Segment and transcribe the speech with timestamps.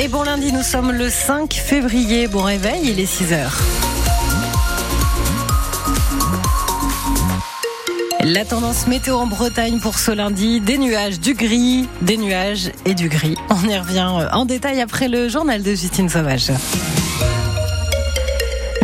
[0.00, 2.26] Et bon lundi, nous sommes le 5 février.
[2.26, 3.58] Bon réveil, il est 6 heures.
[8.20, 12.94] La tendance météo en Bretagne pour ce lundi, des nuages, du gris, des nuages et
[12.94, 13.36] du gris.
[13.50, 16.52] On y revient en détail après le journal de Justine Sauvage.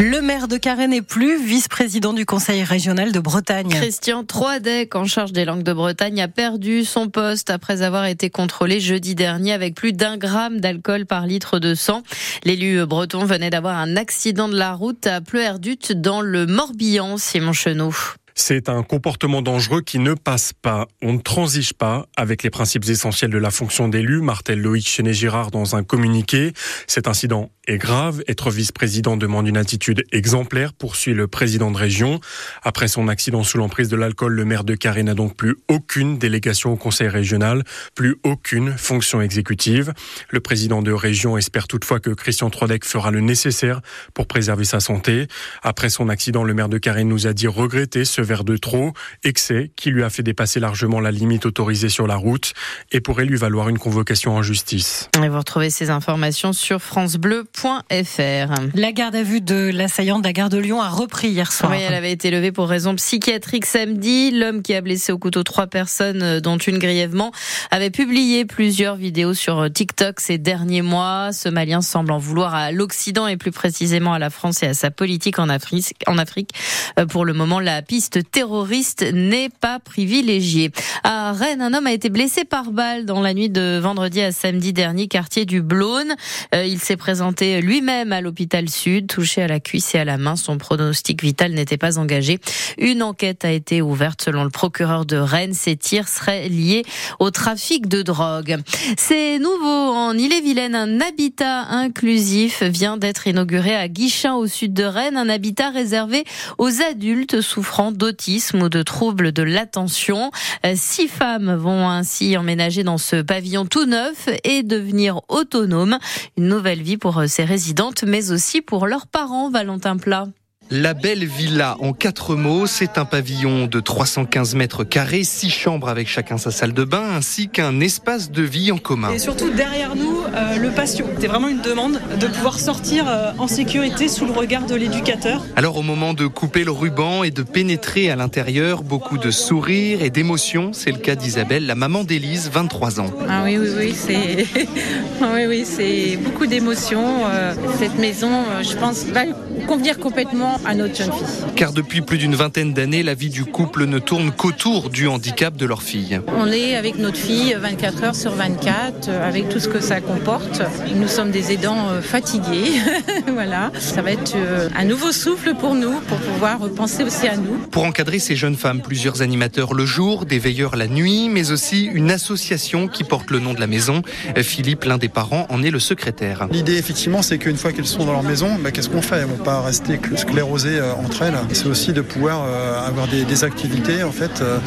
[0.00, 3.68] Le maire de Carré n'est plus vice-président du Conseil régional de Bretagne.
[3.68, 8.30] Christian Troadec, en charge des langues de Bretagne, a perdu son poste après avoir été
[8.30, 12.04] contrôlé jeudi dernier avec plus d'un gramme d'alcool par litre de sang.
[12.44, 17.52] L'élu breton venait d'avoir un accident de la route à Pleuerdut dans le Morbihan, Simon
[17.52, 18.17] Chenot.
[18.40, 20.86] C'est un comportement dangereux qui ne passe pas.
[21.02, 25.50] On ne transige pas avec les principes essentiels de la fonction d'élu, martel Loïc Chenet-Girard
[25.50, 26.52] dans un communiqué.
[26.86, 28.22] Cet incident est grave.
[28.28, 32.20] Être vice-président demande une attitude exemplaire, poursuit le président de région.
[32.62, 36.16] Après son accident sous l'emprise de l'alcool, le maire de Carré n'a donc plus aucune
[36.16, 37.64] délégation au conseil régional,
[37.96, 39.92] plus aucune fonction exécutive.
[40.30, 43.80] Le président de région espère toutefois que Christian Troidec fera le nécessaire
[44.14, 45.26] pour préserver sa santé.
[45.64, 48.92] Après son accident, le maire de Carré nous a dit regretter ce vers de trop,
[49.24, 52.52] excès qui lui a fait dépasser largement la limite autorisée sur la route
[52.92, 55.08] et pourrait lui valoir une convocation en justice.
[55.22, 58.54] Et vous retrouvez ces informations sur francebleu.fr.
[58.74, 61.72] La garde à vue de l'assaillant de la gare de Lyon a repris hier soir.
[61.72, 64.30] Oui, elle avait été levée pour raison psychiatrique samedi.
[64.30, 67.32] L'homme qui a blessé au couteau trois personnes, euh, dont une grièvement,
[67.70, 71.30] avait publié plusieurs vidéos sur euh, TikTok ces derniers mois.
[71.32, 74.74] Ce Malien semble en vouloir à l'Occident et plus précisément à la France et à
[74.74, 75.94] sa politique en Afrique.
[76.06, 76.50] En Afrique.
[76.98, 80.70] Euh, pour le moment, la piste terroriste n'est pas privilégié.
[81.04, 84.32] À Rennes, un homme a été blessé par balle dans la nuit de vendredi à
[84.32, 86.14] samedi dernier, quartier du Blône.
[86.54, 90.18] Euh, il s'est présenté lui-même à l'hôpital Sud, touché à la cuisse et à la
[90.18, 90.36] main.
[90.36, 92.38] Son pronostic vital n'était pas engagé.
[92.78, 95.54] Une enquête a été ouverte selon le procureur de Rennes.
[95.54, 96.84] Ces tirs seraient liés
[97.18, 98.58] au trafic de drogue.
[98.96, 100.74] C'est nouveau en Ille-et-Vilaine.
[100.74, 105.16] Un habitat inclusif vient d'être inauguré à Guichin au sud de Rennes.
[105.16, 106.24] Un habitat réservé
[106.58, 110.30] aux adultes souffrant d'autisme autisme ou de troubles de l'attention.
[110.64, 115.98] Euh, six femmes vont ainsi emménager dans ce pavillon tout neuf et devenir autonomes.
[116.36, 120.26] Une nouvelle vie pour euh, ces résidentes, mais aussi pour leurs parents, Valentin Plat.
[120.70, 125.88] La belle villa en quatre mots, c'est un pavillon de 315 mètres carrés, six chambres
[125.88, 129.10] avec chacun sa salle de bain, ainsi qu'un espace de vie en commun.
[129.10, 131.06] Et surtout derrière nous, euh, le patio.
[131.20, 135.42] C'est vraiment une demande de pouvoir sortir euh, en sécurité sous le regard de l'éducateur.
[135.56, 140.02] Alors au moment de couper le ruban et de pénétrer à l'intérieur, beaucoup de sourires
[140.02, 140.74] et d'émotions.
[140.74, 143.10] C'est le cas d'Isabelle, la maman d'Élise, 23 ans.
[143.26, 144.46] Ah oui, oui, oui, c'est
[145.22, 147.24] oui, oui, c'est beaucoup d'émotions.
[147.24, 148.30] Euh, cette maison,
[148.60, 149.22] je pense, va
[149.66, 151.26] convenir complètement à notre jeune fille.
[151.56, 155.56] Car depuis plus d'une vingtaine d'années, la vie du couple ne tourne qu'autour du handicap
[155.56, 156.20] de leur fille.
[156.36, 160.00] On est avec notre fille 24 heures sur 24, euh, avec tout ce que ça
[160.00, 160.62] comporte.
[160.94, 162.80] Nous sommes des aidants euh, fatigués.
[163.32, 163.70] voilà.
[163.78, 167.56] Ça va être euh, un nouveau souffle pour nous, pour pouvoir penser aussi à nous.
[167.70, 171.84] Pour encadrer ces jeunes femmes, plusieurs animateurs le jour, des veilleurs la nuit, mais aussi
[171.84, 174.02] une association qui porte le nom de la maison.
[174.36, 176.48] Philippe, l'un des parents, en est le secrétaire.
[176.50, 179.18] L'idée, effectivement, c'est qu'une fois qu'elles sont dans leur maison, bah, qu'est-ce qu'on fait?
[179.18, 181.34] Elles vont pas rester sclérosées euh, entre elles.
[181.52, 184.58] C'est aussi de pouvoir euh, avoir des, activités, en fait, euh,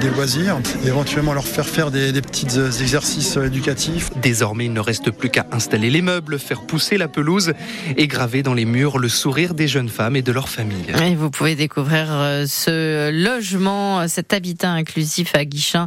[0.00, 4.10] des loisirs, éventuellement leur faire faire des, petits exercices éducatifs.
[4.20, 7.52] Désormais, il ne reste plus qu'à installer les meubles, faire pousser la pelouse
[7.96, 10.92] et graver dans les murs le sourire des jeunes femmes et de leurs familles.
[11.02, 12.08] Et vous pouvez découvrir
[12.46, 15.86] ce logement, cet habitat inclusif à Guichin.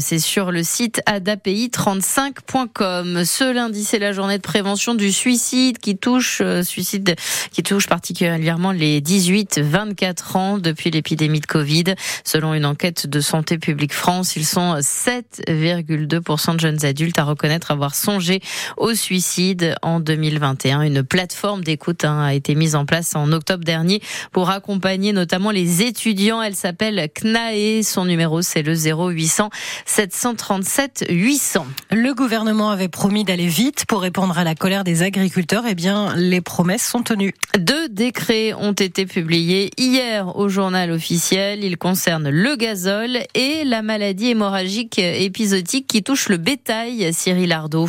[0.00, 3.24] C'est sur le site adapi35.com.
[3.24, 7.16] Ce lundi, c'est la journée de prévention du suicide qui touche suicide
[7.52, 11.94] qui touche particulièrement les 18-24 ans depuis l'épidémie de Covid.
[12.24, 17.70] Selon une enquête de Santé publique France, ils sont 7,2% de jeunes adultes à reconnaître
[17.70, 18.40] avoir songé
[18.76, 20.82] au suicide en 2021.
[20.82, 24.00] Une plateforme d'écoute hein, a été mise en place en octobre dernier
[24.32, 26.42] pour accompagner notamment les étudiants.
[26.42, 27.82] Elle s'appelle CNAE.
[27.82, 29.50] Son numéro, c'est le 0800
[29.86, 31.66] 737 800.
[31.90, 35.64] Le gouvernement avait promis d'aller vite pour répondre à la colère des agriculteurs.
[35.68, 37.34] Eh bien, les promesses sont tenues.
[37.58, 41.64] Deux décrets ont été publiés hier au journal officiel.
[41.64, 47.88] Ils concernent le gazole et la maladie hémorragique épisodique qui touche le bétail, Cyril Ardo.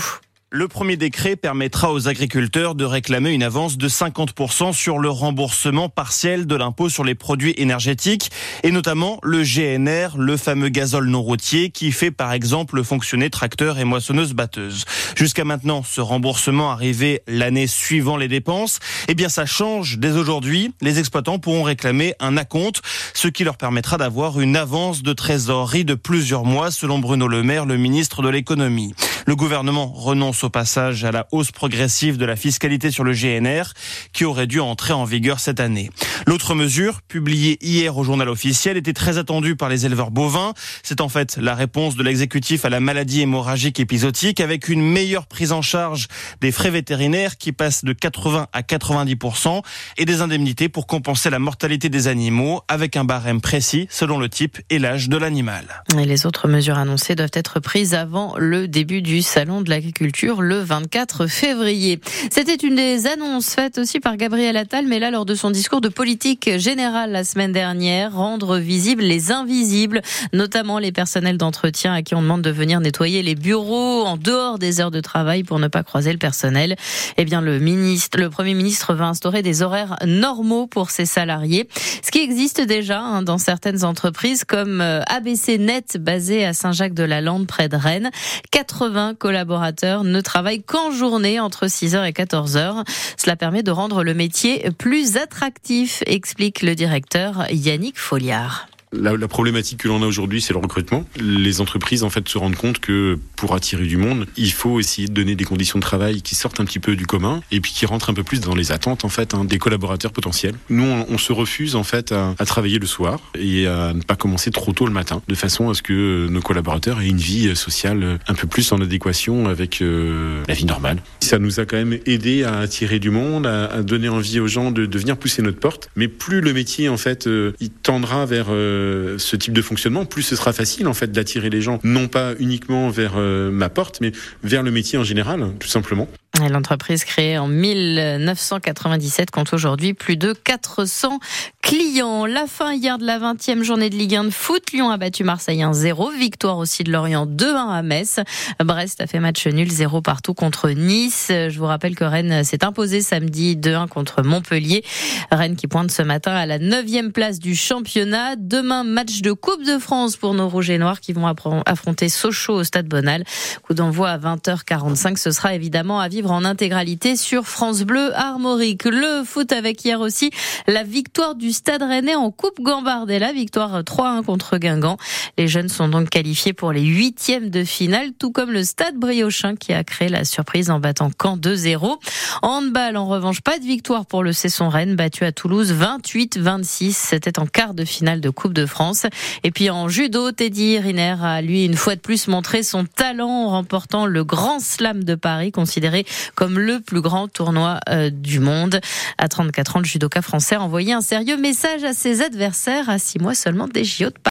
[0.56, 5.90] Le premier décret permettra aux agriculteurs de réclamer une avance de 50% sur le remboursement
[5.90, 8.30] partiel de l'impôt sur les produits énergétiques
[8.62, 13.80] et notamment le GNR, le fameux gazole non routier qui fait par exemple fonctionner tracteurs
[13.80, 14.86] et moissonneuses batteuses.
[15.16, 18.78] Jusqu'à maintenant, ce remboursement arrivait l'année suivant les dépenses.
[19.08, 20.72] Eh bien, ça change dès aujourd'hui.
[20.82, 22.84] Les exploitants pourront réclamer un acompte,
[23.16, 27.42] ce qui leur permettra d'avoir une avance de trésorerie de plusieurs mois selon Bruno Le
[27.42, 28.94] Maire, le ministre de l'économie.
[29.26, 33.74] Le gouvernement renonce au passage à la hausse progressive de la fiscalité sur le GNR
[34.12, 35.90] qui aurait dû entrer en vigueur cette année.
[36.26, 40.54] L'autre mesure, publiée hier au journal officiel, était très attendue par les éleveurs bovins.
[40.84, 45.28] C'est en fait la réponse de l'exécutif à la maladie hémorragique épisodique avec une meilleure
[45.28, 46.08] prise en charge
[46.42, 49.62] des frais vétérinaires qui passent de 80 à 90%
[49.98, 54.30] et des indemnités pour compenser la mortalité des animaux avec un barème précis selon le
[54.30, 55.84] type et l'âge de l'animal.
[55.96, 60.60] Les autres mesures annoncées doivent être prises avant le début du salon de l'agriculture le
[60.60, 62.00] 24 février.
[62.32, 65.82] C'était une des annonces faites aussi par Gabriel Attal, mais là lors de son discours
[65.82, 70.02] de politique générale la semaine dernière, rendre visibles les invisibles,
[70.34, 74.60] notamment les personnels d'entretien à qui on demande de venir nettoyer les bureaux en dehors
[74.60, 76.76] des heures de travail pour ne pas croiser le personnel.
[77.18, 81.68] Eh bien, le ministre, le premier ministre va instaurer des horaires normaux pour ses salariés,
[82.02, 87.48] ce qui existe déjà hein, dans certaines entreprises comme euh, ABC Net basé à Saint-Jacques-de-la-Lande
[87.48, 88.12] près de Rennes.
[88.52, 92.86] 80 collaborateurs ne travaillent qu'en journée entre 6h et 14h.
[93.18, 98.68] Cela permet de rendre le métier plus attractif, explique le directeur Yannick Folliard.
[98.94, 101.06] La, problématique que l'on a aujourd'hui, c'est le recrutement.
[101.20, 105.08] Les entreprises, en fait, se rendent compte que pour attirer du monde, il faut essayer
[105.08, 107.72] de donner des conditions de travail qui sortent un petit peu du commun et puis
[107.72, 110.56] qui rentrent un peu plus dans les attentes, en fait, hein, des collaborateurs potentiels.
[110.70, 114.52] Nous, on, se refuse, en fait, à, travailler le soir et à ne pas commencer
[114.52, 118.20] trop tôt le matin, de façon à ce que nos collaborateurs aient une vie sociale
[118.28, 121.02] un peu plus en adéquation avec euh, la vie normale.
[121.22, 124.72] Ça nous a quand même aidé à attirer du monde, à, donner envie aux gens
[124.72, 125.90] de, de, venir pousser notre porte.
[125.96, 128.83] Mais plus le métier, en fait, euh, il tendra vers euh,
[129.18, 132.34] ce type de fonctionnement, plus ce sera facile en fait d'attirer les gens, non pas
[132.40, 134.12] uniquement vers euh, ma porte, mais
[134.44, 136.08] vers le métier en général, tout simplement.
[136.50, 141.20] L'entreprise créée en 1997 compte aujourd'hui plus de 400
[141.62, 142.26] clients.
[142.26, 144.72] La fin hier de la 20e journée de Ligue 1 de foot.
[144.72, 146.18] Lyon a battu Marseille 1-0.
[146.18, 148.20] Victoire aussi de Lorient 2-1 à Metz.
[148.66, 151.28] Brest a fait match nul 0 partout contre Nice.
[151.30, 154.84] Je vous rappelle que Rennes s'est imposé samedi 2-1 contre Montpellier.
[155.32, 158.38] Rennes qui pointe ce matin à la 9e place du championnat.
[158.38, 161.28] Demain, match de Coupe de France pour nos Rouges et Noirs qui vont
[161.68, 163.24] affronter Sochaux au Stade Bonal.
[163.62, 165.18] Coup d'envoi à 20h45.
[165.18, 168.86] Ce sera évidemment à en intégralité sur France Bleu Armorique.
[168.86, 170.32] Le foot avec hier aussi
[170.68, 174.98] la victoire du Stade Rennais en Coupe Gambardella, victoire 3-1 contre Guingamp.
[175.38, 179.56] Les jeunes sont donc qualifiés pour les huitièmes de finale, tout comme le Stade Briochin
[179.56, 181.98] qui a créé la surprise en battant Caen 2-0.
[182.44, 186.92] Handball, en revanche, pas de victoire pour le Cesson Rennes, battu à Toulouse 28-26.
[186.92, 189.08] C'était en quart de finale de Coupe de France.
[189.44, 193.46] Et puis en judo, Teddy Riner a lui une fois de plus montré son talent
[193.46, 198.40] en remportant le Grand Slam de Paris, considéré comme le plus grand tournoi euh, du
[198.40, 198.82] monde.
[199.18, 203.00] À 34 ans, le judoka français a envoyé un sérieux message à ses adversaires à
[203.00, 204.22] six mois seulement des JO de Paris.